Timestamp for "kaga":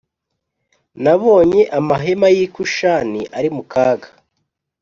3.71-4.07